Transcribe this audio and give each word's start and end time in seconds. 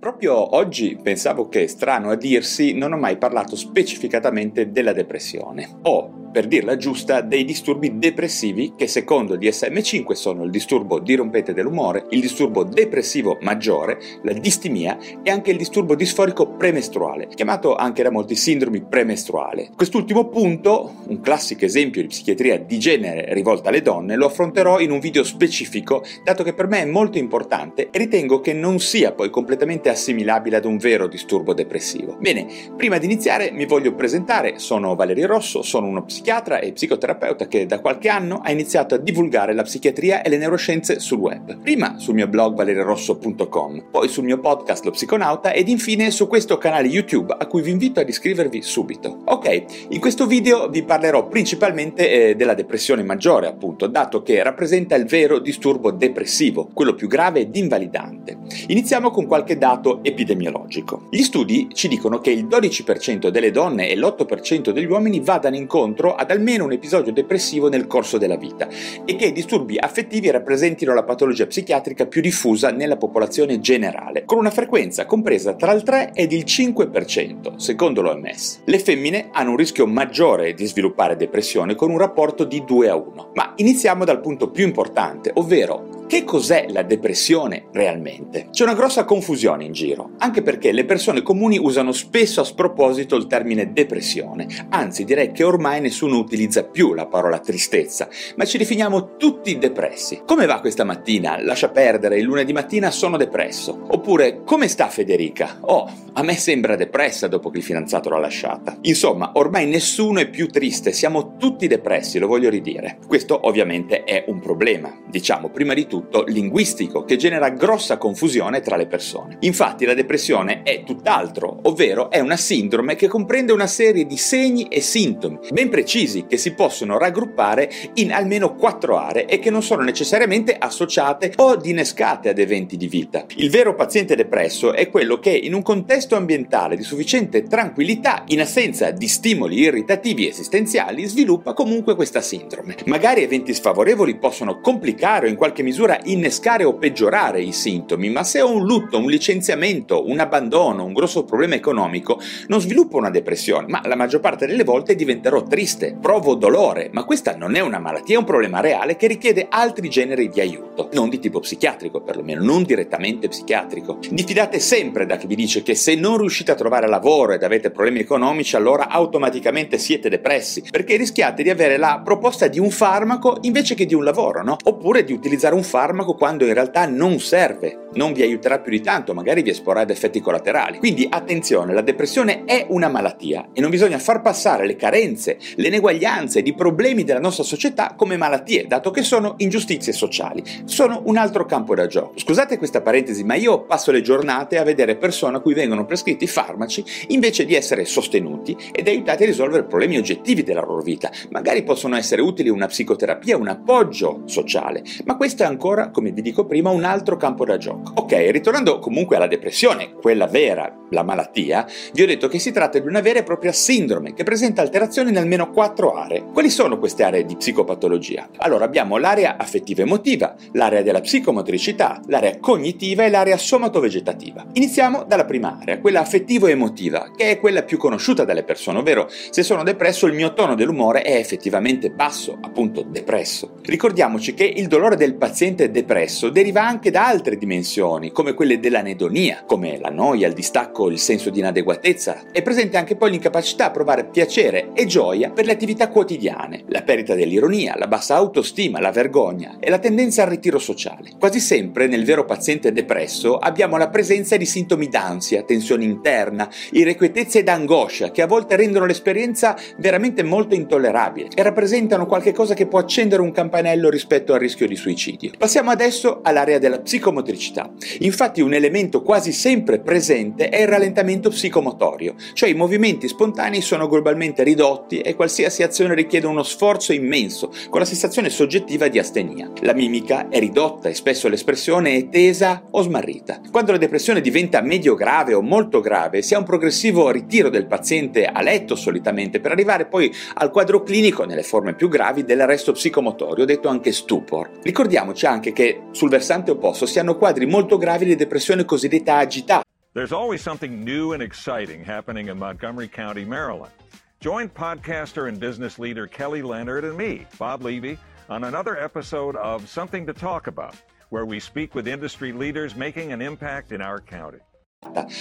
Proprio 0.00 0.56
oggi 0.56 0.96
pensavo 0.96 1.50
che, 1.50 1.68
strano 1.68 2.08
a 2.08 2.16
dirsi, 2.16 2.72
non 2.72 2.94
ho 2.94 2.96
mai 2.96 3.18
parlato 3.18 3.54
specificatamente 3.54 4.70
della 4.70 4.94
depressione. 4.94 5.68
O, 5.82 6.29
per 6.30 6.46
dirla 6.46 6.76
giusta, 6.76 7.20
dei 7.20 7.44
disturbi 7.44 7.98
depressivi 7.98 8.74
che 8.76 8.86
secondo 8.86 9.34
il 9.34 9.40
DSM5 9.40 10.12
sono 10.12 10.44
il 10.44 10.50
disturbo 10.50 11.00
dirompente 11.00 11.52
dell'umore, 11.52 12.06
il 12.10 12.20
disturbo 12.20 12.62
depressivo 12.62 13.38
maggiore, 13.40 13.98
la 14.22 14.32
distimia 14.32 14.96
e 15.22 15.30
anche 15.30 15.50
il 15.50 15.56
disturbo 15.56 15.94
disforico 15.94 16.46
premestruale, 16.56 17.26
chiamato 17.26 17.74
anche 17.74 18.02
da 18.02 18.10
molti 18.10 18.36
sindromi 18.36 18.82
premestruale. 18.82 19.70
Quest'ultimo 19.74 20.28
punto, 20.28 20.94
un 21.08 21.20
classico 21.20 21.64
esempio 21.64 22.00
di 22.00 22.08
psichiatria 22.08 22.58
di 22.58 22.78
genere 22.78 23.34
rivolta 23.34 23.70
alle 23.70 23.82
donne, 23.82 24.14
lo 24.16 24.26
affronterò 24.26 24.78
in 24.78 24.92
un 24.92 25.00
video 25.00 25.24
specifico, 25.24 26.04
dato 26.22 26.44
che 26.44 26.54
per 26.54 26.68
me 26.68 26.82
è 26.82 26.86
molto 26.86 27.18
importante 27.18 27.88
e 27.90 27.98
ritengo 27.98 28.40
che 28.40 28.52
non 28.52 28.78
sia 28.78 29.12
poi 29.12 29.30
completamente 29.30 29.88
assimilabile 29.88 30.56
ad 30.56 30.64
un 30.64 30.76
vero 30.76 31.08
disturbo 31.08 31.54
depressivo. 31.54 32.16
Bene, 32.20 32.46
prima 32.76 32.98
di 32.98 33.06
iniziare 33.06 33.50
mi 33.50 33.66
voglio 33.66 33.94
presentare, 33.94 34.58
sono 34.58 34.94
Valerio 34.94 35.26
Rosso, 35.26 35.62
sono 35.62 35.86
uno 35.86 36.04
psichiatra 36.04 36.19
e 36.22 36.72
psicoterapeuta 36.72 37.46
che 37.46 37.66
da 37.66 37.80
qualche 37.80 38.08
anno 38.08 38.40
ha 38.42 38.50
iniziato 38.50 38.94
a 38.94 38.98
divulgare 38.98 39.54
la 39.54 39.62
psichiatria 39.62 40.22
e 40.22 40.28
le 40.28 40.36
neuroscienze 40.36 41.00
sul 41.00 41.18
web. 41.18 41.60
Prima 41.60 41.98
sul 41.98 42.14
mio 42.14 42.28
blog 42.28 42.54
valeriorosso.com, 42.56 43.86
poi 43.90 44.08
sul 44.08 44.24
mio 44.24 44.38
podcast 44.38 44.84
Lo 44.84 44.90
Psiconauta 44.90 45.52
ed 45.52 45.68
infine 45.68 46.10
su 46.10 46.26
questo 46.28 46.58
canale 46.58 46.88
YouTube 46.88 47.34
a 47.36 47.46
cui 47.46 47.62
vi 47.62 47.70
invito 47.70 48.00
ad 48.00 48.08
iscrivervi 48.08 48.62
subito. 48.62 49.22
Ok, 49.24 49.64
in 49.88 50.00
questo 50.00 50.26
video 50.26 50.68
vi 50.68 50.82
parlerò 50.82 51.26
principalmente 51.26 52.28
eh, 52.28 52.36
della 52.36 52.54
depressione 52.54 53.02
maggiore, 53.02 53.46
appunto, 53.46 53.86
dato 53.86 54.22
che 54.22 54.42
rappresenta 54.42 54.94
il 54.94 55.06
vero 55.06 55.38
disturbo 55.38 55.90
depressivo, 55.90 56.68
quello 56.72 56.94
più 56.94 57.08
grave 57.08 57.40
ed 57.40 57.56
invalidante. 57.56 58.38
Iniziamo 58.68 59.10
con 59.10 59.26
qualche 59.26 59.58
dato 59.58 60.00
epidemiologico. 60.02 61.06
Gli 61.10 61.22
studi 61.22 61.68
ci 61.72 61.88
dicono 61.88 62.20
che 62.20 62.30
il 62.30 62.46
12% 62.46 63.28
delle 63.28 63.50
donne 63.50 63.88
e 63.88 63.96
l'8% 63.96 64.70
degli 64.70 64.86
uomini 64.86 65.20
vadano 65.20 65.56
incontro 65.56 66.09
ad 66.14 66.30
almeno 66.30 66.64
un 66.64 66.72
episodio 66.72 67.12
depressivo 67.12 67.68
nel 67.68 67.86
corso 67.86 68.18
della 68.18 68.36
vita 68.36 68.68
e 69.04 69.16
che 69.16 69.26
i 69.26 69.32
disturbi 69.32 69.78
affettivi 69.78 70.30
rappresentino 70.30 70.94
la 70.94 71.04
patologia 71.04 71.46
psichiatrica 71.46 72.06
più 72.06 72.20
diffusa 72.20 72.70
nella 72.70 72.96
popolazione 72.96 73.60
generale, 73.60 74.24
con 74.24 74.38
una 74.38 74.50
frequenza 74.50 75.06
compresa 75.06 75.54
tra 75.54 75.72
il 75.72 75.82
3 75.82 76.12
ed 76.14 76.32
il 76.32 76.44
5%, 76.46 77.56
secondo 77.56 78.02
l'OMS. 78.02 78.62
Le 78.64 78.78
femmine 78.78 79.28
hanno 79.32 79.50
un 79.50 79.56
rischio 79.56 79.86
maggiore 79.86 80.54
di 80.54 80.66
sviluppare 80.66 81.16
depressione 81.16 81.74
con 81.74 81.90
un 81.90 81.98
rapporto 81.98 82.44
di 82.44 82.64
2 82.64 82.88
a 82.88 82.96
1. 82.96 83.30
Ma 83.34 83.52
iniziamo 83.56 84.04
dal 84.04 84.20
punto 84.20 84.50
più 84.50 84.64
importante, 84.64 85.30
ovvero 85.34 85.89
che 86.10 86.24
cos'è 86.24 86.66
la 86.70 86.82
depressione 86.82 87.68
realmente? 87.70 88.48
C'è 88.50 88.64
una 88.64 88.74
grossa 88.74 89.04
confusione 89.04 89.62
in 89.62 89.70
giro, 89.70 90.14
anche 90.18 90.42
perché 90.42 90.72
le 90.72 90.84
persone 90.84 91.22
comuni 91.22 91.56
usano 91.56 91.92
spesso 91.92 92.40
a 92.40 92.44
sproposito 92.44 93.14
il 93.14 93.28
termine 93.28 93.72
depressione, 93.72 94.48
anzi 94.70 95.04
direi 95.04 95.30
che 95.30 95.44
ormai 95.44 95.80
nessuno 95.80 96.18
utilizza 96.18 96.64
più 96.64 96.94
la 96.94 97.06
parola 97.06 97.38
tristezza, 97.38 98.08
ma 98.34 98.44
ci 98.44 98.58
definiamo 98.58 99.14
tutti 99.18 99.56
depressi. 99.56 100.22
Come 100.26 100.46
va 100.46 100.58
questa 100.58 100.82
mattina? 100.82 101.40
Lascia 101.40 101.68
perdere, 101.68 102.18
il 102.18 102.24
lunedì 102.24 102.52
mattina 102.52 102.90
sono 102.90 103.16
depresso. 103.16 103.86
Oppure, 103.90 104.42
come 104.42 104.66
sta 104.66 104.88
Federica? 104.88 105.58
Oh, 105.60 105.88
a 106.14 106.22
me 106.24 106.34
sembra 106.34 106.74
depressa 106.74 107.28
dopo 107.28 107.50
che 107.50 107.58
il 107.58 107.64
fidanzato 107.64 108.08
l'ha 108.08 108.18
lasciata. 108.18 108.78
Insomma, 108.80 109.30
ormai 109.34 109.68
nessuno 109.68 110.18
è 110.18 110.28
più 110.28 110.48
triste, 110.48 110.90
siamo 110.90 111.36
tutti 111.36 111.68
depressi, 111.68 112.18
lo 112.18 112.26
voglio 112.26 112.50
ridire. 112.50 112.98
Questo 113.06 113.46
ovviamente 113.46 114.02
è 114.02 114.24
un 114.26 114.40
problema, 114.40 114.92
diciamo 115.08 115.50
prima 115.50 115.72
di 115.72 115.86
tutto 115.86 115.98
soprattutto 116.00 116.24
linguistico, 116.26 117.04
che 117.04 117.16
genera 117.16 117.50
grossa 117.50 117.98
confusione 117.98 118.60
tra 118.60 118.76
le 118.76 118.86
persone. 118.86 119.36
Infatti 119.40 119.84
la 119.84 119.94
depressione 119.94 120.62
è 120.62 120.82
tutt'altro, 120.82 121.58
ovvero 121.62 122.10
è 122.10 122.20
una 122.20 122.36
sindrome 122.36 122.96
che 122.96 123.08
comprende 123.08 123.52
una 123.52 123.66
serie 123.66 124.06
di 124.06 124.16
segni 124.16 124.68
e 124.68 124.80
sintomi 124.80 125.38
ben 125.50 125.68
precisi 125.68 126.26
che 126.26 126.36
si 126.36 126.54
possono 126.54 126.98
raggruppare 126.98 127.70
in 127.94 128.12
almeno 128.12 128.54
quattro 128.54 128.96
aree 128.96 129.26
e 129.26 129.38
che 129.38 129.50
non 129.50 129.62
sono 129.62 129.82
necessariamente 129.82 130.56
associate 130.58 131.32
o 131.36 131.56
dinescate 131.56 132.30
ad 132.30 132.38
eventi 132.38 132.76
di 132.76 132.88
vita. 132.88 133.24
Il 133.36 133.50
vero 133.50 133.74
paziente 133.74 134.16
depresso 134.16 134.72
è 134.72 134.88
quello 134.88 135.18
che 135.18 135.30
in 135.30 135.54
un 135.54 135.62
contesto 135.62 136.16
ambientale 136.16 136.76
di 136.76 136.82
sufficiente 136.82 137.42
tranquillità, 137.42 138.24
in 138.28 138.40
assenza 138.40 138.90
di 138.90 139.08
stimoli 139.08 139.58
irritativi 139.58 140.26
esistenziali, 140.26 141.06
sviluppa 141.06 141.52
comunque 141.52 141.94
questa 141.94 142.20
sindrome. 142.20 142.76
Magari 142.86 143.22
eventi 143.22 143.52
sfavorevoli 143.52 144.16
possono 144.16 144.60
complicare 144.60 145.26
o 145.26 145.28
in 145.28 145.36
qualche 145.36 145.62
misura 145.62 145.89
addirittura 145.90 145.98
innescare 146.04 146.64
o 146.64 146.74
peggiorare 146.74 147.42
i 147.42 147.52
sintomi, 147.52 148.10
ma 148.10 148.22
se 148.22 148.40
ho 148.40 148.50
un 148.50 148.64
lutto, 148.64 148.98
un 148.98 149.08
licenziamento, 149.08 150.08
un 150.08 150.20
abbandono, 150.20 150.84
un 150.84 150.92
grosso 150.92 151.24
problema 151.24 151.54
economico, 151.54 152.20
non 152.48 152.60
sviluppo 152.60 152.96
una 152.98 153.10
depressione, 153.10 153.66
ma 153.68 153.82
la 153.84 153.96
maggior 153.96 154.20
parte 154.20 154.46
delle 154.46 154.64
volte 154.64 154.94
diventerò 154.94 155.42
triste, 155.42 155.96
provo 156.00 156.34
dolore, 156.34 156.90
ma 156.92 157.04
questa 157.04 157.34
non 157.36 157.54
è 157.54 157.60
una 157.60 157.78
malattia, 157.78 158.14
è 158.14 158.18
un 158.18 158.24
problema 158.24 158.60
reale 158.60 158.96
che 158.96 159.06
richiede 159.06 159.46
altri 159.48 159.88
generi 159.88 160.28
di 160.28 160.40
aiuto, 160.40 160.88
non 160.92 161.08
di 161.08 161.18
tipo 161.18 161.40
psichiatrico 161.40 162.02
perlomeno, 162.02 162.44
non 162.44 162.62
direttamente 162.62 163.28
psichiatrico. 163.28 163.98
Diffidate 164.10 164.58
sempre 164.58 165.06
da 165.06 165.16
chi 165.16 165.26
vi 165.26 165.34
dice 165.34 165.62
che 165.62 165.74
se 165.74 165.94
non 165.94 166.18
riuscite 166.18 166.52
a 166.52 166.56
trovare 166.56 166.88
lavoro 166.88 167.32
ed 167.32 167.42
avete 167.42 167.70
problemi 167.70 168.00
economici, 168.00 168.56
allora 168.56 168.88
automaticamente 168.88 169.78
siete 169.78 170.08
depressi, 170.08 170.64
perché 170.70 170.96
rischiate 170.96 171.42
di 171.42 171.50
avere 171.50 171.76
la 171.76 172.00
proposta 172.04 172.48
di 172.48 172.58
un 172.58 172.70
farmaco 172.70 173.38
invece 173.42 173.74
che 173.74 173.86
di 173.86 173.94
un 173.94 174.04
lavoro, 174.04 174.42
no? 174.42 174.56
Oppure 174.64 175.04
di 175.04 175.12
utilizzare 175.12 175.54
un 175.54 175.62
farmaco 175.62 175.78
farmaco 175.80 176.12
quando 176.12 176.44
in 176.44 176.52
realtà 176.52 176.84
non 176.84 177.18
serve, 177.20 177.86
non 177.94 178.12
vi 178.12 178.20
aiuterà 178.20 178.58
più 178.58 178.70
di 178.70 178.82
tanto, 178.82 179.14
magari 179.14 179.40
vi 179.40 179.48
esporrà 179.48 179.80
ad 179.80 179.88
effetti 179.88 180.20
collaterali. 180.20 180.76
Quindi 180.76 181.06
attenzione, 181.10 181.72
la 181.72 181.80
depressione 181.80 182.44
è 182.44 182.66
una 182.68 182.88
malattia 182.88 183.48
e 183.54 183.62
non 183.62 183.70
bisogna 183.70 183.98
far 183.98 184.20
passare 184.20 184.66
le 184.66 184.76
carenze, 184.76 185.38
le 185.54 185.68
ineguaglianze, 185.68 186.40
i 186.40 186.52
problemi 186.52 187.02
della 187.02 187.18
nostra 187.18 187.44
società 187.44 187.94
come 187.96 188.18
malattie, 188.18 188.66
dato 188.66 188.90
che 188.90 189.02
sono 189.02 189.36
ingiustizie 189.38 189.94
sociali. 189.94 190.44
Sono 190.66 191.00
un 191.06 191.16
altro 191.16 191.46
campo 191.46 191.74
da 191.74 191.86
gioco. 191.86 192.12
Scusate 192.16 192.58
questa 192.58 192.82
parentesi, 192.82 193.24
ma 193.24 193.34
io 193.34 193.62
passo 193.62 193.90
le 193.90 194.02
giornate 194.02 194.58
a 194.58 194.64
vedere 194.64 194.96
persone 194.96 195.38
a 195.38 195.40
cui 195.40 195.54
vengono 195.54 195.86
prescritti 195.86 196.26
farmaci 196.26 196.84
invece 197.08 197.46
di 197.46 197.54
essere 197.54 197.86
sostenuti 197.86 198.54
ed 198.70 198.86
aiutati 198.86 199.22
a 199.22 199.26
risolvere 199.26 199.64
problemi 199.64 199.96
oggettivi 199.96 200.42
della 200.42 200.60
loro 200.60 200.82
vita. 200.82 201.10
Magari 201.30 201.62
possono 201.62 201.96
essere 201.96 202.20
utili 202.20 202.50
una 202.50 202.66
psicoterapia, 202.66 203.38
un 203.38 203.48
appoggio 203.48 204.24
sociale, 204.26 204.82
ma 205.04 205.16
questo 205.16 205.42
è 205.42 205.46
ancora 205.46 205.59
ancora, 205.60 205.90
come 205.90 206.10
vi 206.10 206.22
dico 206.22 206.46
prima, 206.46 206.70
un 206.70 206.84
altro 206.84 207.18
campo 207.18 207.44
da 207.44 207.58
gioco. 207.58 207.92
Ok, 207.96 208.12
ritornando 208.30 208.78
comunque 208.78 209.16
alla 209.16 209.26
depressione, 209.26 209.92
quella 209.92 210.26
vera, 210.26 210.74
la 210.88 211.02
malattia, 211.02 211.66
vi 211.92 212.02
ho 212.02 212.06
detto 212.06 212.28
che 212.28 212.38
si 212.38 212.50
tratta 212.50 212.78
di 212.78 212.88
una 212.88 213.02
vera 213.02 213.18
e 213.18 213.24
propria 213.24 213.52
sindrome 213.52 214.14
che 214.14 214.24
presenta 214.24 214.62
alterazioni 214.62 215.10
in 215.10 215.18
almeno 215.18 215.50
quattro 215.50 215.92
aree. 215.92 216.24
Quali 216.32 216.48
sono 216.48 216.78
queste 216.78 217.02
aree 217.02 217.26
di 217.26 217.36
psicopatologia? 217.36 218.30
Allora 218.38 218.64
abbiamo 218.64 218.96
l'area 218.96 219.36
affettiva 219.36 219.82
emotiva, 219.82 220.34
l'area 220.52 220.80
della 220.80 221.02
psicomotricità, 221.02 222.00
l'area 222.06 222.38
cognitiva 222.38 223.04
e 223.04 223.10
l'area 223.10 223.36
somatovegetativa. 223.36 224.46
Iniziamo 224.54 225.04
dalla 225.04 225.26
prima 225.26 225.58
area, 225.60 225.78
quella 225.78 226.00
affettivo-emotiva, 226.00 227.10
che 227.14 227.32
è 227.32 227.38
quella 227.38 227.64
più 227.64 227.76
conosciuta 227.76 228.24
dalle 228.24 228.44
persone, 228.44 228.78
ovvero 228.78 229.08
se 229.10 229.42
sono 229.42 229.62
depresso 229.62 230.06
il 230.06 230.14
mio 230.14 230.32
tono 230.32 230.54
dell'umore 230.54 231.02
è 231.02 231.16
effettivamente 231.16 231.90
basso, 231.90 232.38
appunto 232.40 232.82
depresso. 232.82 233.58
Ricordiamoci 233.62 234.32
che 234.32 234.44
il 234.44 234.66
dolore 234.66 234.96
del 234.96 235.14
paziente 235.14 235.48
paziente 235.50 235.70
depresso 235.70 236.28
deriva 236.28 236.64
anche 236.64 236.90
da 236.90 237.06
altre 237.06 237.36
dimensioni, 237.36 238.12
come 238.12 238.34
quelle 238.34 238.60
dell'anedonia, 238.60 239.42
come 239.46 239.78
la 239.78 239.88
noia, 239.88 240.28
il 240.28 240.34
distacco 240.34 240.88
il 240.88 240.98
senso 240.98 241.30
di 241.30 241.40
inadeguatezza. 241.40 242.30
È 242.30 242.42
presente 242.42 242.76
anche 242.76 242.94
poi 242.96 243.10
l'incapacità 243.10 243.66
a 243.66 243.70
provare 243.70 244.04
piacere 244.04 244.70
e 244.74 244.86
gioia 244.86 245.30
per 245.30 245.46
le 245.46 245.52
attività 245.52 245.88
quotidiane, 245.88 246.64
la 246.68 246.82
perdita 246.82 247.14
dell'ironia, 247.14 247.74
la 247.76 247.88
bassa 247.88 248.14
autostima, 248.14 248.80
la 248.80 248.92
vergogna 248.92 249.56
e 249.58 249.70
la 249.70 249.78
tendenza 249.78 250.22
al 250.22 250.28
ritiro 250.28 250.58
sociale. 250.58 251.10
Quasi 251.18 251.40
sempre 251.40 251.86
nel 251.86 252.04
vero 252.04 252.24
paziente 252.24 252.72
depresso 252.72 253.38
abbiamo 253.38 253.76
la 253.76 253.88
presenza 253.88 254.36
di 254.36 254.46
sintomi 254.46 254.88
d'ansia, 254.88 255.42
tensione 255.42 255.84
interna, 255.84 256.48
irrequietezza 256.70 257.38
ed 257.38 257.48
angoscia 257.48 258.10
che 258.10 258.22
a 258.22 258.26
volte 258.26 258.56
rendono 258.56 258.86
l'esperienza 258.86 259.56
veramente 259.78 260.22
molto 260.22 260.54
intollerabile 260.54 261.30
e 261.34 261.42
rappresentano 261.42 262.06
qualcosa 262.06 262.54
che 262.54 262.66
può 262.66 262.78
accendere 262.78 263.22
un 263.22 263.32
campanello 263.32 263.90
rispetto 263.90 264.32
al 264.32 264.40
rischio 264.40 264.68
di 264.68 264.76
suicidio. 264.76 265.32
Passiamo 265.40 265.70
adesso 265.70 266.20
all'area 266.22 266.58
della 266.58 266.80
psicomotricità. 266.80 267.72
Infatti 268.00 268.42
un 268.42 268.52
elemento 268.52 269.00
quasi 269.00 269.32
sempre 269.32 269.80
presente 269.80 270.50
è 270.50 270.60
il 270.60 270.68
rallentamento 270.68 271.30
psicomotorio, 271.30 272.14
cioè 272.34 272.50
i 272.50 272.54
movimenti 272.54 273.08
spontanei 273.08 273.62
sono 273.62 273.88
globalmente 273.88 274.42
ridotti 274.42 275.00
e 275.00 275.14
qualsiasi 275.14 275.62
azione 275.62 275.94
richiede 275.94 276.26
uno 276.26 276.42
sforzo 276.42 276.92
immenso, 276.92 277.50
con 277.70 277.80
la 277.80 277.86
sensazione 277.86 278.28
soggettiva 278.28 278.88
di 278.88 278.98
astenia. 278.98 279.50
La 279.62 279.72
mimica 279.72 280.28
è 280.28 280.38
ridotta 280.38 280.90
e 280.90 280.94
spesso 280.94 281.26
l'espressione 281.26 281.96
è 281.96 282.08
tesa 282.10 282.64
o 282.72 282.82
smarrita. 282.82 283.40
Quando 283.50 283.72
la 283.72 283.78
depressione 283.78 284.20
diventa 284.20 284.60
medio 284.60 284.94
grave 284.94 285.32
o 285.32 285.40
molto 285.40 285.80
grave, 285.80 286.20
si 286.20 286.34
ha 286.34 286.38
un 286.38 286.44
progressivo 286.44 287.10
ritiro 287.10 287.48
del 287.48 287.66
paziente 287.66 288.26
a 288.26 288.42
letto 288.42 288.76
solitamente 288.76 289.40
per 289.40 289.52
arrivare 289.52 289.86
poi 289.86 290.12
al 290.34 290.50
quadro 290.50 290.82
clinico 290.82 291.24
nelle 291.24 291.44
forme 291.44 291.74
più 291.74 291.88
gravi 291.88 292.24
dell'arresto 292.24 292.72
psicomotorio, 292.72 293.46
detto 293.46 293.68
anche 293.68 293.90
stupor. 293.90 294.50
Ricordiamoci 294.62 295.28
anche 295.30 295.52
che 295.52 295.82
sul 295.92 296.10
versante 296.10 296.50
opposto 296.50 296.86
si 296.86 296.98
hanno 296.98 297.16
quadri 297.16 297.46
molto 297.46 297.78
gravi 297.78 298.04
di 298.04 298.16
depressione 298.16 298.64
cosiddetta 298.64 299.16
agitata. 299.16 299.64
There's 299.92 300.12
always 300.12 300.40
something 300.42 300.84
new 300.84 301.12
and 301.12 301.22
exciting 301.22 301.84
happening 301.84 302.28
in 302.28 302.38
Montgomery 302.38 302.88
County, 302.88 303.24
Maryland. 303.24 303.72
Join 304.20 304.48
podcaster 304.50 305.28
and 305.28 305.38
business 305.38 305.78
leader 305.78 306.06
Kelly 306.06 306.42
Leonard 306.42 306.84
and 306.84 306.96
me, 306.96 307.26
Bob 307.38 307.62
Levy, 307.62 307.98
on 308.28 308.44
another 308.44 308.78
episode 308.78 309.34
of 309.36 309.68
Something 309.68 310.06
to 310.06 310.12
Talk 310.12 310.46
About, 310.46 310.74
where 311.08 311.24
we 311.24 311.40
speak 311.40 311.74
with 311.74 311.88
industry 311.88 312.32
leaders 312.32 312.76
making 312.76 313.12
an 313.12 313.22
impact 313.22 313.72
in 313.72 313.80
our 313.80 314.00
county. 314.00 314.38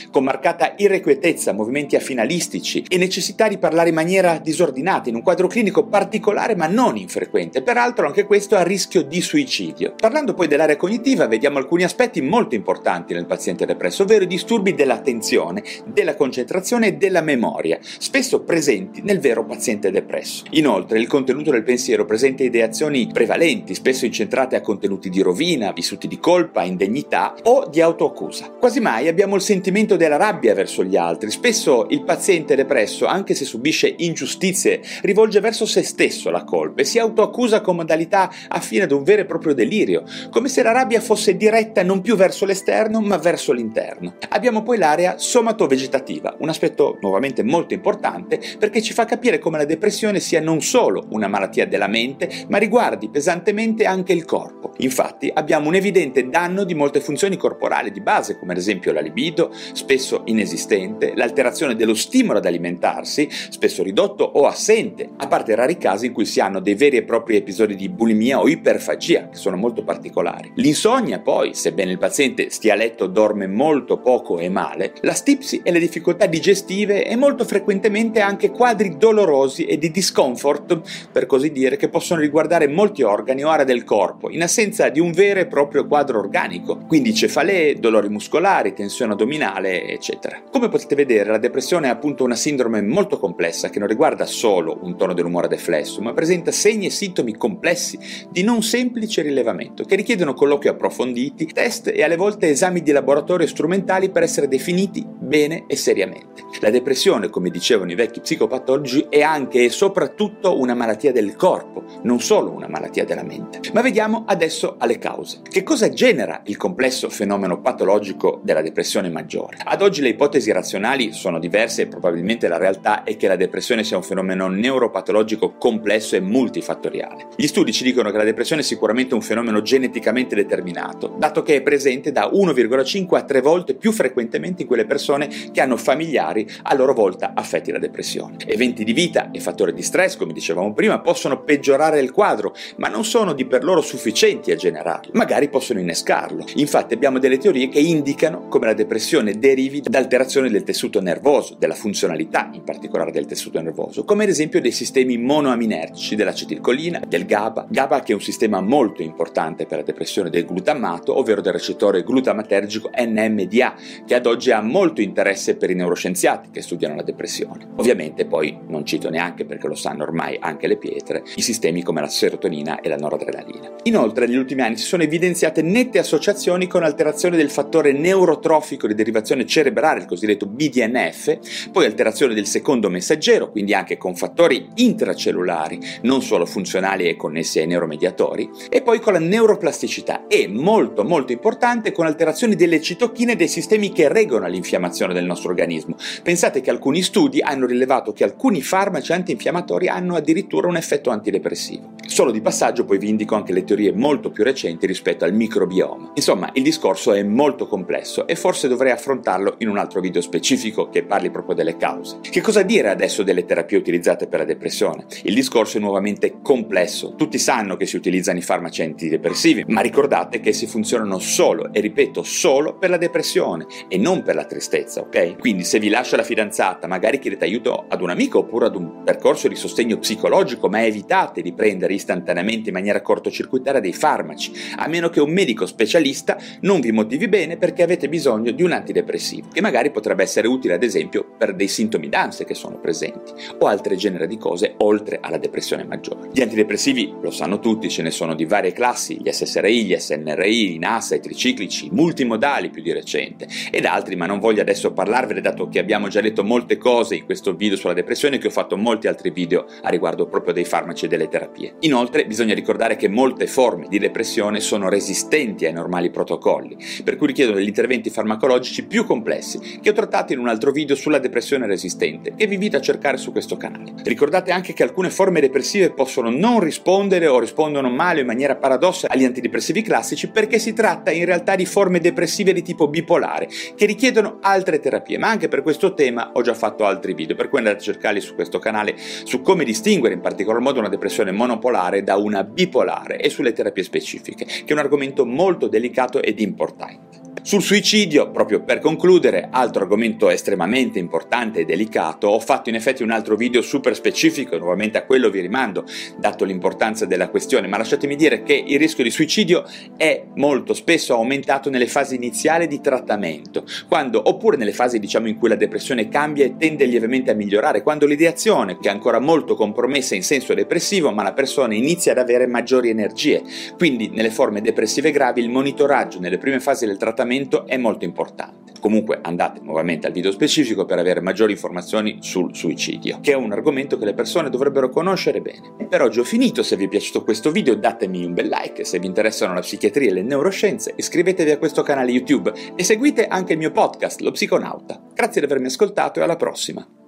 Con 0.09 0.23
marcata 0.23 0.73
irrequietezza, 0.77 1.51
movimenti 1.51 1.97
affinalistici 1.97 2.85
e 2.87 2.97
necessità 2.97 3.49
di 3.49 3.57
parlare 3.57 3.89
in 3.89 3.95
maniera 3.95 4.37
disordinata 4.37 5.09
in 5.09 5.15
un 5.15 5.21
quadro 5.21 5.47
clinico 5.47 5.85
particolare 5.85 6.55
ma 6.55 6.67
non 6.67 6.95
infrequente, 6.95 7.61
peraltro 7.61 8.07
anche 8.07 8.25
questo 8.25 8.55
a 8.55 8.63
rischio 8.63 9.03
di 9.03 9.19
suicidio. 9.19 9.95
Parlando 9.95 10.33
poi 10.33 10.47
dell'area 10.47 10.77
cognitiva 10.77 11.27
vediamo 11.27 11.57
alcuni 11.57 11.83
aspetti 11.83 12.21
molto 12.21 12.55
importanti 12.55 13.13
nel 13.13 13.25
paziente 13.25 13.65
depresso, 13.65 14.03
ovvero 14.03 14.23
i 14.23 14.27
disturbi 14.27 14.73
dell'attenzione, 14.73 15.61
della 15.85 16.15
concentrazione 16.15 16.87
e 16.87 16.93
della 16.93 17.21
memoria, 17.21 17.79
spesso 17.81 18.41
presenti 18.43 19.01
nel 19.03 19.19
vero 19.19 19.45
paziente 19.45 19.91
depresso. 19.91 20.45
Inoltre 20.51 20.99
il 20.99 21.07
contenuto 21.07 21.51
del 21.51 21.63
pensiero 21.63 22.05
presenta 22.05 22.43
ideazioni 22.43 23.09
prevalenti, 23.11 23.75
spesso 23.75 24.05
incentrate 24.05 24.55
a 24.55 24.61
contenuti 24.61 25.09
di 25.09 25.21
rovina, 25.21 25.73
vissuti 25.73 26.07
di 26.07 26.17
colpa, 26.17 26.63
indegnità 26.63 27.35
o 27.43 27.67
di 27.67 27.81
autoaccusa. 27.81 28.51
Quasi 28.51 28.79
mai 28.79 29.07
abbiamo 29.09 29.35
il 29.35 29.41
sentimento 29.49 29.95
della 29.95 30.15
rabbia 30.15 30.53
verso 30.53 30.83
gli 30.83 30.95
altri. 30.95 31.31
Spesso 31.31 31.87
il 31.89 32.03
paziente 32.03 32.55
depresso, 32.55 33.07
anche 33.07 33.33
se 33.33 33.45
subisce 33.45 33.95
ingiustizie, 33.97 34.79
rivolge 35.01 35.39
verso 35.39 35.65
se 35.65 35.81
stesso 35.81 36.29
la 36.29 36.43
colpa 36.43 36.81
e 36.81 36.85
si 36.85 36.99
autoaccusa 36.99 37.59
con 37.59 37.77
modalità 37.77 38.31
affine 38.47 38.83
ad 38.83 38.91
un 38.91 39.01
vero 39.01 39.23
e 39.23 39.25
proprio 39.25 39.55
delirio, 39.55 40.03
come 40.29 40.49
se 40.49 40.61
la 40.61 40.71
rabbia 40.71 41.01
fosse 41.01 41.35
diretta 41.35 41.81
non 41.81 42.01
più 42.01 42.15
verso 42.15 42.45
l'esterno 42.45 43.01
ma 43.01 43.17
verso 43.17 43.51
l'interno. 43.51 44.17
Abbiamo 44.29 44.61
poi 44.61 44.77
l'area 44.77 45.17
somatovegetativa, 45.17 46.35
un 46.41 46.49
aspetto 46.49 46.99
nuovamente 47.01 47.41
molto 47.41 47.73
importante 47.73 48.39
perché 48.59 48.83
ci 48.83 48.93
fa 48.93 49.05
capire 49.05 49.39
come 49.39 49.57
la 49.57 49.65
depressione 49.65 50.19
sia 50.19 50.41
non 50.41 50.61
solo 50.61 51.07
una 51.09 51.27
malattia 51.27 51.65
della 51.65 51.87
mente, 51.87 52.29
ma 52.49 52.59
riguardi 52.59 53.09
pesantemente 53.09 53.85
anche 53.85 54.13
il 54.13 54.25
corpo. 54.25 54.73
Infatti 54.77 55.31
abbiamo 55.33 55.69
un 55.69 55.75
evidente 55.75 56.29
danno 56.29 56.63
di 56.65 56.75
molte 56.75 57.01
funzioni 57.01 57.35
corporali 57.35 57.89
di 57.89 57.99
base, 57.99 58.37
come 58.37 58.51
ad 58.51 58.59
esempio 58.59 58.91
la 58.91 59.01
libido, 59.01 59.37
approfondito, 59.39 59.51
spesso 59.73 60.21
inesistente, 60.25 61.13
l'alterazione 61.15 61.75
dello 61.75 61.93
stimolo 61.93 62.39
ad 62.39 62.45
alimentarsi, 62.45 63.29
spesso 63.29 63.83
ridotto 63.83 64.23
o 64.23 64.45
assente, 64.45 65.09
a 65.17 65.27
parte 65.27 65.55
rari 65.55 65.77
casi 65.77 66.07
in 66.07 66.13
cui 66.13 66.25
si 66.25 66.39
hanno 66.39 66.59
dei 66.59 66.75
veri 66.75 66.97
e 66.97 67.03
propri 67.03 67.37
episodi 67.37 67.75
di 67.75 67.89
bulimia 67.89 68.39
o 68.39 68.47
iperfagia, 68.49 69.29
che 69.29 69.37
sono 69.37 69.55
molto 69.55 69.83
particolari. 69.83 70.51
L'insonnia 70.55 71.19
poi, 71.19 71.53
sebbene 71.53 71.91
il 71.91 71.97
paziente 71.97 72.49
stia 72.49 72.73
a 72.73 72.77
letto 72.77 73.07
dorme 73.07 73.47
molto 73.47 73.99
poco 73.99 74.39
e 74.39 74.49
male, 74.49 74.93
la 75.01 75.13
stipsi 75.13 75.61
e 75.63 75.71
le 75.71 75.79
difficoltà 75.79 76.25
digestive 76.25 77.05
e 77.05 77.15
molto 77.15 77.45
frequentemente 77.45 78.19
anche 78.19 78.51
quadri 78.51 78.97
dolorosi 78.97 79.65
e 79.65 79.77
di 79.77 79.91
discomfort, 79.91 81.07
per 81.11 81.25
così 81.25 81.51
dire, 81.51 81.77
che 81.77 81.89
possono 81.89 82.19
riguardare 82.19 82.67
molti 82.67 83.03
organi 83.03 83.43
o 83.43 83.49
aree 83.49 83.65
del 83.65 83.83
corpo, 83.83 84.29
in 84.29 84.41
assenza 84.41 84.89
di 84.89 84.99
un 84.99 85.11
vero 85.11 85.39
e 85.39 85.47
proprio 85.47 85.87
quadro 85.87 86.19
organico, 86.19 86.77
quindi 86.87 87.13
cefalee, 87.13 87.75
dolori 87.75 88.09
muscolari, 88.09 88.73
tensione 88.73 89.13
addominale, 89.13 89.28
eccetera. 89.37 90.41
Come 90.49 90.69
potete 90.69 90.95
vedere, 90.95 91.29
la 91.29 91.37
depressione 91.37 91.87
è 91.87 91.89
appunto 91.89 92.23
una 92.23 92.35
sindrome 92.35 92.81
molto 92.81 93.19
complessa 93.19 93.69
che 93.69 93.79
non 93.79 93.87
riguarda 93.87 94.25
solo 94.25 94.79
un 94.81 94.97
tono 94.97 95.13
dell'umore 95.13 95.47
deflesso, 95.47 96.01
ma 96.01 96.13
presenta 96.13 96.51
segni 96.51 96.87
e 96.87 96.89
sintomi 96.89 97.35
complessi 97.35 97.99
di 98.29 98.43
non 98.43 98.63
semplice 98.63 99.21
rilevamento 99.21 99.83
che 99.83 99.95
richiedono 99.95 100.33
colloqui 100.33 100.69
approfonditi, 100.69 101.45
test 101.47 101.87
e 101.87 102.03
alle 102.03 102.15
volte 102.15 102.49
esami 102.49 102.81
di 102.81 102.91
laboratorio 102.91 103.47
strumentali 103.47 104.09
per 104.09 104.23
essere 104.23 104.47
definiti 104.47 105.05
bene 105.05 105.65
e 105.67 105.75
seriamente. 105.75 106.43
La 106.61 106.71
depressione, 106.71 107.29
come 107.29 107.49
dicevano 107.49 107.91
i 107.91 107.95
vecchi 107.95 108.21
psicopatologi, 108.21 109.07
è 109.09 109.21
anche 109.21 109.65
e 109.65 109.69
soprattutto 109.69 110.59
una 110.59 110.73
malattia 110.73 111.11
del 111.11 111.35
corpo, 111.35 111.83
non 112.03 112.19
solo 112.19 112.51
una 112.51 112.67
malattia 112.67 113.05
della 113.05 113.23
mente. 113.23 113.59
Ma 113.73 113.81
vediamo 113.81 114.23
adesso 114.27 114.75
alle 114.79 114.97
cause. 114.97 115.41
Che 115.47 115.63
cosa 115.63 115.89
genera 115.89 116.41
il 116.45 116.57
complesso 116.57 117.09
fenomeno 117.09 117.61
patologico 117.61 118.41
della 118.43 118.61
depressione 118.61 119.09
maggiore. 119.19 119.57
Ad 119.63 119.81
oggi 119.81 120.01
le 120.01 120.09
ipotesi 120.09 120.51
razionali 120.51 121.11
sono 121.11 121.39
diverse 121.39 121.83
e 121.83 121.87
probabilmente 121.87 122.47
la 122.47 122.57
realtà 122.57 123.03
è 123.03 123.17
che 123.17 123.27
la 123.27 123.35
depressione 123.35 123.83
sia 123.83 123.97
un 123.97 124.03
fenomeno 124.03 124.47
neuropatologico 124.47 125.53
complesso 125.57 126.15
e 126.15 126.21
multifattoriale. 126.21 127.27
Gli 127.35 127.47
studi 127.47 127.73
ci 127.73 127.83
dicono 127.83 128.11
che 128.11 128.17
la 128.17 128.23
depressione 128.23 128.61
è 128.61 128.65
sicuramente 128.65 129.13
un 129.13 129.21
fenomeno 129.21 129.61
geneticamente 129.61 130.35
determinato, 130.35 131.15
dato 131.17 131.43
che 131.43 131.55
è 131.55 131.61
presente 131.61 132.11
da 132.11 132.29
1,5 132.31 133.15
a 133.15 133.23
3 133.23 133.41
volte 133.41 133.75
più 133.75 133.91
frequentemente 133.91 134.61
in 134.61 134.67
quelle 134.67 134.85
persone 134.85 135.29
che 135.51 135.61
hanno 135.61 135.77
familiari 135.77 136.47
a 136.63 136.73
loro 136.75 136.93
volta 136.93 137.33
affetti 137.35 137.71
da 137.71 137.79
depressione. 137.79 138.37
Eventi 138.45 138.83
di 138.83 138.93
vita 138.93 139.31
e 139.31 139.39
fattori 139.39 139.73
di 139.73 139.81
stress, 139.81 140.15
come 140.15 140.33
dicevamo 140.33 140.73
prima, 140.73 140.99
possono 140.99 141.43
peggiorare 141.43 141.99
il 141.99 142.11
quadro, 142.11 142.55
ma 142.77 142.87
non 142.87 143.03
sono 143.03 143.33
di 143.33 143.45
per 143.45 143.63
loro 143.63 143.81
sufficienti 143.81 144.51
a 144.51 144.55
generarlo, 144.55 145.11
magari 145.13 145.49
possono 145.49 145.79
innescarlo. 145.79 146.45
Infatti 146.55 146.93
abbiamo 146.93 147.19
delle 147.19 147.37
teorie 147.37 147.69
che 147.69 147.79
indicano 147.79 148.47
come 148.47 148.67
la 148.67 148.73
depressione 148.73 149.08
depressione 149.09 149.39
derivi 149.39 149.81
da 149.81 149.97
alterazioni 149.97 150.49
del 150.49 150.61
tessuto 150.61 151.01
nervoso, 151.01 151.55
della 151.57 151.73
funzionalità 151.73 152.51
in 152.53 152.63
particolare 152.63 153.11
del 153.11 153.25
tessuto 153.25 153.59
nervoso, 153.59 154.03
come 154.03 154.23
ad 154.23 154.29
esempio 154.29 154.61
dei 154.61 154.71
sistemi 154.71 155.17
monoaminergici 155.17 156.15
dell'acetilcolina, 156.15 157.01
del 157.07 157.25
GABA, 157.25 157.67
GABA 157.69 158.01
che 158.01 158.11
è 158.11 158.15
un 158.15 158.21
sistema 158.21 158.61
molto 158.61 159.01
importante 159.01 159.65
per 159.65 159.79
la 159.79 159.83
depressione 159.83 160.29
del 160.29 160.45
glutammato, 160.45 161.17
ovvero 161.17 161.41
del 161.41 161.53
recettore 161.53 162.03
glutamatergico 162.03 162.91
NMDA, 162.95 163.73
che 164.05 164.13
ad 164.13 164.27
oggi 164.27 164.51
ha 164.51 164.61
molto 164.61 165.01
interesse 165.01 165.55
per 165.55 165.71
i 165.71 165.75
neuroscienziati 165.75 166.49
che 166.51 166.61
studiano 166.61 166.93
la 166.95 167.01
depressione. 167.01 167.67
Ovviamente 167.77 168.27
poi 168.27 168.59
non 168.67 168.85
cito 168.85 169.09
neanche 169.09 169.43
perché 169.43 169.67
lo 169.67 169.75
sanno 169.75 170.03
ormai 170.03 170.37
anche 170.39 170.67
le 170.67 170.77
pietre, 170.77 171.23
i 171.35 171.41
sistemi 171.41 171.81
come 171.81 172.01
la 172.01 172.07
serotonina 172.07 172.79
e 172.79 172.89
la 172.89 172.97
noradrenalina. 172.97 173.71
Inoltre 173.83 174.27
negli 174.27 174.37
ultimi 174.37 174.61
anni 174.61 174.77
si 174.77 174.85
sono 174.85 175.01
evidenziate 175.01 175.63
nette 175.63 175.97
associazioni 175.97 176.67
con 176.67 176.83
alterazioni 176.83 177.37
del 177.37 177.49
fattore 177.49 177.91
neurotrofico 177.91 178.85
di 178.85 178.97
derivazione 178.99 179.45
cerebrale, 179.45 180.01
il 180.01 180.05
cosiddetto 180.05 180.45
BDNF, 180.45 181.69
poi 181.71 181.85
alterazione 181.85 182.33
del 182.33 182.45
secondo 182.45 182.89
messaggero, 182.89 183.49
quindi 183.49 183.73
anche 183.73 183.97
con 183.97 184.15
fattori 184.15 184.67
intracellulari, 184.75 185.79
non 186.01 186.21
solo 186.21 186.45
funzionali 186.45 187.07
e 187.07 187.15
connessi 187.15 187.59
ai 187.59 187.67
neuromediatori, 187.67 188.49
e 188.69 188.81
poi 188.81 188.99
con 188.99 189.13
la 189.13 189.19
neuroplasticità 189.19 190.27
e, 190.27 190.47
molto 190.47 191.03
molto 191.03 191.31
importante, 191.31 191.91
con 191.91 192.05
alterazioni 192.05 192.55
delle 192.55 192.81
citochine 192.81 193.35
dei 193.35 193.47
sistemi 193.47 193.91
che 193.91 194.09
regolano 194.09 194.51
l'infiammazione 194.51 195.13
del 195.13 195.25
nostro 195.25 195.49
organismo. 195.49 195.95
Pensate 196.21 196.61
che 196.61 196.69
alcuni 196.69 197.01
studi 197.01 197.41
hanno 197.41 197.65
rilevato 197.65 198.11
che 198.11 198.23
alcuni 198.23 198.61
farmaci 198.61 199.13
antinfiammatori 199.13 199.87
hanno 199.87 200.15
addirittura 200.15 200.67
un 200.67 200.75
effetto 200.75 201.09
antidepressivo. 201.09 201.98
Solo 202.19 202.31
di 202.31 202.41
passaggio 202.41 202.83
poi 202.83 202.97
vi 202.97 203.07
indico 203.07 203.35
anche 203.35 203.53
le 203.53 203.63
teorie 203.63 203.93
molto 203.93 204.29
più 204.29 204.43
recenti 204.43 204.85
rispetto 204.85 205.23
al 205.23 205.33
microbioma. 205.33 206.11
Insomma, 206.15 206.49
il 206.51 206.63
discorso 206.63 207.13
è 207.13 207.23
molto 207.23 207.65
complesso 207.65 208.27
e 208.27 208.35
forse 208.35 208.67
dovrei 208.67 208.91
affrontarlo 208.91 209.55
in 209.59 209.69
un 209.69 209.77
altro 209.77 210.01
video 210.01 210.19
specifico 210.19 210.89
che 210.89 211.05
parli 211.05 211.31
proprio 211.31 211.55
delle 211.55 211.77
cause. 211.77 212.19
Che 212.19 212.41
cosa 212.41 212.61
dire 212.61 212.89
adesso 212.89 213.23
delle 213.23 213.45
terapie 213.45 213.77
utilizzate 213.77 214.27
per 214.27 214.39
la 214.39 214.45
depressione? 214.45 215.05
Il 215.23 215.33
discorso 215.33 215.77
è 215.77 215.79
nuovamente 215.79 216.41
complesso. 216.41 217.15
Tutti 217.15 217.39
sanno 217.39 217.77
che 217.77 217.85
si 217.85 217.95
utilizzano 217.95 218.37
i 218.37 218.41
farmaci 218.41 218.81
antidepressivi, 218.81 219.63
ma 219.69 219.79
ricordate 219.79 220.41
che 220.41 220.49
essi 220.49 220.67
funzionano 220.67 221.19
solo, 221.19 221.71
e 221.71 221.79
ripeto, 221.79 222.21
solo 222.23 222.77
per 222.77 222.89
la 222.89 222.97
depressione 222.97 223.65
e 223.87 223.97
non 223.97 224.23
per 224.23 224.35
la 224.35 224.43
tristezza, 224.43 224.99
ok? 224.99 225.37
Quindi 225.37 225.63
se 225.63 225.79
vi 225.79 225.87
lascia 225.87 226.17
la 226.17 226.23
fidanzata, 226.23 226.85
magari 226.85 227.17
chiedete 227.17 227.45
aiuto 227.45 227.85
ad 227.87 228.01
un 228.01 228.09
amico 228.09 228.39
oppure 228.39 228.65
ad 228.65 228.75
un 228.75 229.03
percorso 229.05 229.47
di 229.47 229.55
sostegno 229.55 229.97
psicologico, 229.99 230.67
ma 230.67 230.85
evitate 230.85 231.41
di 231.41 231.53
prendere 231.53 231.93
istantaneamente 232.09 232.69
in 232.69 232.75
maniera 232.75 233.01
cortocircuitaria 233.01 233.79
dei 233.79 233.93
farmaci, 233.93 234.51
a 234.77 234.87
meno 234.87 235.09
che 235.09 235.21
un 235.21 235.31
medico 235.31 235.67
specialista 235.67 236.37
non 236.61 236.79
vi 236.79 236.91
motivi 236.91 237.27
bene 237.27 237.57
perché 237.57 237.83
avete 237.83 238.09
bisogno 238.09 238.51
di 238.51 238.63
un 238.63 238.71
antidepressivo, 238.71 239.49
che 239.53 239.61
magari 239.61 239.91
potrebbe 239.91 240.23
essere 240.23 240.47
utile 240.47 240.73
ad 240.73 240.83
esempio 240.83 241.35
per 241.37 241.53
dei 241.53 241.67
sintomi 241.67 242.09
d'ansia 242.09 242.45
che 242.45 242.55
sono 242.55 242.79
presenti, 242.79 243.31
o 243.59 243.67
altre 243.67 243.95
genere 243.95 244.25
di 244.25 244.37
cose 244.37 244.73
oltre 244.77 245.19
alla 245.21 245.37
depressione 245.37 245.83
maggiore. 245.83 246.29
Gli 246.33 246.41
antidepressivi, 246.41 247.13
lo 247.21 247.29
sanno 247.29 247.59
tutti, 247.59 247.89
ce 247.89 248.01
ne 248.01 248.11
sono 248.11 248.33
di 248.33 248.45
varie 248.45 248.71
classi, 248.71 249.19
gli 249.21 249.31
SSRI, 249.31 249.85
gli 249.85 249.95
SNRI, 249.95 250.75
i 250.75 250.79
NASA, 250.79 251.15
i 251.15 251.19
triciclici, 251.19 251.87
i 251.87 251.89
multimodali 251.91 252.69
più 252.69 252.81
di 252.81 252.91
recente, 252.91 253.47
ed 253.71 253.85
altri, 253.85 254.15
ma 254.15 254.25
non 254.25 254.39
voglio 254.39 254.61
adesso 254.61 254.93
parlarvene 254.93 255.41
dato 255.41 255.67
che 255.67 255.79
abbiamo 255.79 256.07
già 256.07 256.21
detto 256.21 256.43
molte 256.43 256.77
cose 256.77 257.15
in 257.15 257.25
questo 257.25 257.53
video 257.53 257.77
sulla 257.77 257.93
depressione 257.93 258.37
che 258.39 258.47
ho 258.47 258.51
fatto 258.51 258.77
molti 258.77 259.07
altri 259.07 259.29
video 259.29 259.65
a 259.81 259.89
riguardo 259.89 260.27
proprio 260.27 260.53
dei 260.53 260.65
farmaci 260.65 261.05
e 261.05 261.07
delle 261.07 261.27
terapie. 261.27 261.75
Inoltre 261.81 261.98
bisogna 262.25 262.53
ricordare 262.53 262.95
che 262.95 263.07
molte 263.07 263.47
forme 263.47 263.87
di 263.89 263.99
depressione 263.99 264.59
sono 264.59 264.89
resistenti 264.89 265.65
ai 265.65 265.73
normali 265.73 266.09
protocolli, 266.09 266.77
per 267.03 267.15
cui 267.15 267.27
richiedono 267.27 267.57
degli 267.57 267.67
interventi 267.67 268.09
farmacologici 268.09 268.85
più 268.85 269.05
complessi, 269.05 269.79
che 269.81 269.89
ho 269.89 269.93
trattato 269.93 270.33
in 270.33 270.39
un 270.39 270.47
altro 270.47 270.71
video 270.71 270.95
sulla 270.95 271.19
depressione 271.19 271.65
resistente, 271.65 272.33
che 272.35 272.47
vi 272.47 272.53
invito 272.53 272.77
a 272.77 272.81
cercare 272.81 273.17
su 273.17 273.31
questo 273.31 273.57
canale. 273.57 273.93
Ricordate 274.03 274.51
anche 274.51 274.73
che 274.73 274.83
alcune 274.83 275.09
forme 275.09 275.41
depressive 275.41 275.91
possono 275.91 276.29
non 276.29 276.59
rispondere 276.59 277.27
o 277.27 277.39
rispondono 277.39 277.89
male 277.89 278.19
o 278.19 278.21
in 278.21 278.27
maniera 278.27 278.55
paradossale 278.55 279.13
agli 279.13 279.25
antidepressivi 279.25 279.81
classici 279.81 280.29
perché 280.29 280.59
si 280.59 280.73
tratta 280.73 281.11
in 281.11 281.25
realtà 281.25 281.55
di 281.55 281.65
forme 281.65 281.99
depressive 281.99 282.53
di 282.53 282.61
tipo 282.61 282.87
bipolare, 282.87 283.47
che 283.75 283.85
richiedono 283.85 284.37
altre 284.41 284.79
terapie, 284.79 285.17
ma 285.17 285.29
anche 285.29 285.47
per 285.47 285.61
questo 285.61 285.93
tema 285.93 286.31
ho 286.33 286.41
già 286.41 286.53
fatto 286.53 286.85
altri 286.85 287.13
video, 287.13 287.35
per 287.35 287.49
cui 287.49 287.57
andate 287.59 287.77
a 287.77 287.81
cercarli 287.81 288.21
su 288.21 288.35
questo 288.35 288.59
canale 288.59 288.95
su 288.97 289.41
come 289.41 289.63
distinguere 289.63 290.15
in 290.15 290.21
particolar 290.21 290.61
modo 290.61 290.79
una 290.79 290.89
depressione 290.89 291.31
monopolare 291.31 291.88
da 292.03 292.15
una 292.15 292.43
bipolare 292.43 293.19
e 293.19 293.29
sulle 293.29 293.53
terapie 293.53 293.83
specifiche, 293.83 294.45
che 294.45 294.65
è 294.65 294.73
un 294.73 294.79
argomento 294.79 295.25
molto 295.25 295.67
delicato 295.67 296.21
ed 296.21 296.39
importante. 296.39 297.27
Sul 297.41 297.61
suicidio, 297.63 298.31
proprio 298.31 298.63
per 298.63 298.79
concludere, 298.79 299.47
altro 299.49 299.81
argomento 299.81 300.29
estremamente 300.29 300.99
importante 300.99 301.61
e 301.61 301.65
delicato, 301.65 302.27
ho 302.27 302.39
fatto 302.39 302.69
in 302.69 302.75
effetti 302.75 303.01
un 303.01 303.11
altro 303.11 303.35
video 303.35 303.61
super 303.61 303.95
specifico, 303.95 304.57
nuovamente 304.57 304.97
a 304.97 305.05
quello 305.05 305.29
vi 305.29 305.39
rimando, 305.39 305.85
dato 306.17 306.43
l'importanza 306.43 307.05
della 307.05 307.29
questione, 307.29 307.67
ma 307.67 307.77
lasciatemi 307.77 308.15
dire 308.15 308.43
che 308.43 308.53
il 308.53 308.77
rischio 308.77 309.03
di 309.03 309.09
suicidio 309.09 309.63
è 309.95 310.25
molto 310.35 310.73
spesso 310.73 311.13
aumentato 311.15 311.69
nelle 311.69 311.87
fasi 311.87 312.15
iniziali 312.15 312.67
di 312.67 312.81
trattamento, 312.81 313.63
quando, 313.87 314.21
oppure 314.25 314.57
nelle 314.57 314.73
fasi 314.73 314.99
diciamo 314.99 315.27
in 315.27 315.37
cui 315.37 315.49
la 315.49 315.55
depressione 315.55 316.09
cambia 316.09 316.45
e 316.45 316.57
tende 316.57 316.85
lievemente 316.85 317.31
a 317.31 317.35
migliorare, 317.35 317.81
quando 317.81 318.05
l'ideazione, 318.05 318.77
che 318.79 318.89
è 318.89 318.91
ancora 318.91 319.19
molto 319.19 319.55
compromessa 319.55 320.13
in 320.13 320.23
senso 320.23 320.53
depressivo, 320.53 321.11
ma 321.11 321.23
la 321.23 321.33
persona 321.33 321.68
inizia 321.75 322.11
ad 322.11 322.17
avere 322.17 322.47
maggiori 322.47 322.89
energie. 322.89 323.41
Quindi 323.77 324.09
nelle 324.09 324.29
forme 324.29 324.61
depressive 324.61 325.11
gravi 325.11 325.41
il 325.41 325.49
monitoraggio 325.49 326.19
nelle 326.19 326.37
prime 326.37 326.59
fasi 326.59 326.85
del 326.85 326.97
trattamento 326.97 327.65
è 327.65 327.77
molto 327.77 328.05
importante. 328.05 328.73
Comunque 328.79 329.19
andate 329.21 329.59
nuovamente 329.61 330.07
al 330.07 330.13
video 330.13 330.31
specifico 330.31 330.85
per 330.85 330.99
avere 330.99 331.19
maggiori 331.21 331.51
informazioni 331.51 332.19
sul 332.21 332.55
suicidio, 332.55 333.19
che 333.21 333.33
è 333.33 333.35
un 333.35 333.51
argomento 333.51 333.97
che 333.97 334.05
le 334.05 334.13
persone 334.13 334.49
dovrebbero 334.49 334.89
conoscere 334.89 335.41
bene. 335.41 335.75
Per 335.87 336.01
oggi 336.01 336.19
ho 336.19 336.23
finito, 336.23 336.63
se 336.63 336.75
vi 336.77 336.85
è 336.85 336.87
piaciuto 336.87 337.23
questo 337.23 337.51
video 337.51 337.75
datemi 337.75 338.23
un 338.23 338.33
bel 338.33 338.47
like, 338.47 338.85
se 338.85 338.99
vi 338.99 339.07
interessano 339.07 339.53
la 339.53 339.61
psichiatria 339.61 340.09
e 340.09 340.13
le 340.13 340.23
neuroscienze 340.23 340.93
iscrivetevi 340.95 341.51
a 341.51 341.57
questo 341.57 341.83
canale 341.83 342.11
YouTube 342.11 342.53
e 342.75 342.83
seguite 342.83 343.27
anche 343.27 343.53
il 343.53 343.59
mio 343.59 343.71
podcast, 343.71 344.21
Lo 344.21 344.31
Psiconauta. 344.31 345.01
Grazie 345.13 345.41
di 345.41 345.47
avermi 345.47 345.67
ascoltato 345.67 346.19
e 346.19 346.23
alla 346.23 346.37
prossima! 346.37 346.98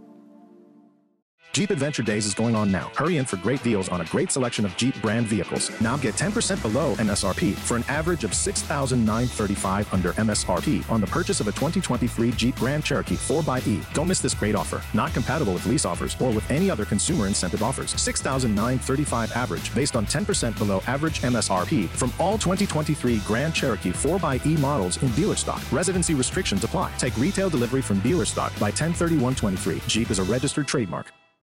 Jeep 1.54 1.70
Adventure 1.70 2.02
Days 2.02 2.26
is 2.26 2.34
going 2.34 2.56
on 2.56 2.72
now. 2.72 2.90
Hurry 2.96 3.18
in 3.18 3.26
for 3.26 3.36
great 3.36 3.62
deals 3.62 3.90
on 3.90 4.00
a 4.00 4.06
great 4.06 4.32
selection 4.32 4.64
of 4.64 4.76
Jeep 4.78 5.00
brand 5.02 5.28
vehicles. 5.28 5.70
Now 5.82 5.98
get 5.98 6.16
10% 6.16 6.62
below 6.62 6.96
MSRP 6.96 7.56
for 7.56 7.76
an 7.76 7.84
average 7.90 8.24
of 8.24 8.34
6,935 8.34 9.94
under 9.94 10.14
MSRP 10.14 10.90
on 10.90 11.02
the 11.02 11.08
purchase 11.08 11.42
of 11.42 11.50
a 11.50 11.52
2023 11.52 12.32
Jeep 12.32 12.56
Grand 12.56 12.86
Cherokee 12.86 13.18
4xE. 13.18 13.94
Don't 13.94 14.08
miss 14.08 14.22
this 14.22 14.34
great 14.34 14.56
offer. 14.56 14.82
Not 14.94 15.14
compatible 15.14 15.52
with 15.52 15.66
lease 15.66 15.84
offers 15.84 16.16
or 16.22 16.32
with 16.32 16.50
any 16.50 16.72
other 16.72 16.86
consumer 16.86 17.28
incentive 17.28 17.64
offers. 17.64 18.00
6,935 18.00 19.34
average 19.34 19.76
based 19.76 19.98
on 19.98 20.06
10% 20.06 20.58
below 20.58 20.82
average 20.88 21.22
MSRP 21.22 21.90
from 21.90 22.14
all 22.18 22.38
2023 22.38 23.18
Grand 23.28 23.54
Cherokee 23.54 23.92
4xE 23.92 24.58
models 24.60 25.04
in 25.04 25.12
dealer 25.12 25.36
stock. 25.36 25.62
Residency 25.70 26.14
restrictions 26.14 26.64
apply. 26.64 26.94
Take 26.98 27.18
retail 27.18 27.50
delivery 27.50 27.82
from 27.82 28.00
dealer 28.00 28.26
stock 28.26 28.54
by 28.54 28.72
103123. 28.72 29.82
Jeep 29.88 30.12
is 30.12 30.20
a 30.20 30.24
registered 30.24 30.66
trademark. 30.66 31.12